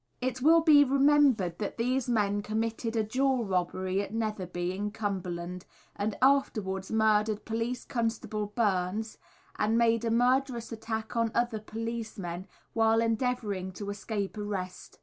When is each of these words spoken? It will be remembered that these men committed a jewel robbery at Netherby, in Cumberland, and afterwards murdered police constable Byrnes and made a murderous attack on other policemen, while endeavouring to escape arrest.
It 0.19 0.41
will 0.41 0.61
be 0.61 0.83
remembered 0.83 1.59
that 1.59 1.77
these 1.77 2.09
men 2.09 2.41
committed 2.41 2.95
a 2.95 3.03
jewel 3.03 3.45
robbery 3.45 4.01
at 4.01 4.11
Netherby, 4.11 4.71
in 4.75 4.89
Cumberland, 4.89 5.67
and 5.95 6.17
afterwards 6.23 6.91
murdered 6.91 7.45
police 7.45 7.85
constable 7.85 8.47
Byrnes 8.47 9.19
and 9.59 9.77
made 9.77 10.03
a 10.03 10.09
murderous 10.09 10.71
attack 10.71 11.15
on 11.15 11.29
other 11.35 11.59
policemen, 11.59 12.47
while 12.73 12.99
endeavouring 12.99 13.71
to 13.73 13.91
escape 13.91 14.39
arrest. 14.39 14.97